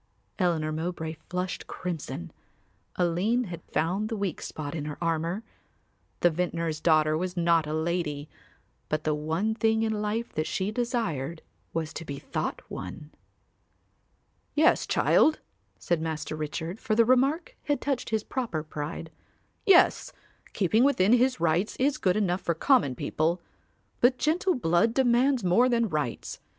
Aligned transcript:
Eleanor 0.39 0.71
Mowbray 0.71 1.13
flushed 1.29 1.67
crimson; 1.67 2.33
Aline 2.95 3.43
had 3.43 3.61
found 3.71 4.09
the 4.09 4.17
weak 4.17 4.41
spot 4.41 4.73
in 4.73 4.85
her 4.85 4.97
armour. 4.99 5.43
The 6.21 6.31
vintner's 6.31 6.81
daughter 6.81 7.15
was 7.15 7.37
not 7.37 7.67
a 7.67 7.73
lady, 7.75 8.27
but 8.89 9.03
the 9.03 9.13
one 9.13 9.53
thing 9.53 9.83
in 9.83 9.93
life 10.01 10.33
that 10.33 10.47
she 10.47 10.71
desired 10.71 11.43
was 11.71 11.93
to 11.93 12.03
be 12.03 12.17
thought 12.17 12.63
one. 12.67 13.11
"Yes, 14.55 14.87
child," 14.87 15.39
said 15.77 16.01
Master 16.01 16.35
Richard, 16.35 16.79
for 16.79 16.95
the 16.95 17.05
remark 17.05 17.55
had 17.65 17.79
touched 17.79 18.09
his 18.09 18.23
proper 18.23 18.63
pride. 18.63 19.11
"Yes, 19.67 20.13
keeping 20.53 20.83
within 20.83 21.13
his 21.13 21.39
rights 21.39 21.75
is 21.75 21.99
good 21.99 22.17
enough 22.17 22.41
for 22.41 22.55
common 22.55 22.95
people. 22.95 23.39
But 23.99 24.17
gentle 24.17 24.55
blood 24.55 24.95
demands 24.95 25.43
more 25.43 25.69
than 25.69 25.87
rights. 25.89 26.39